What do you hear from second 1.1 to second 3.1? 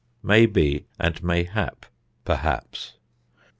Mayhap (Perhaps).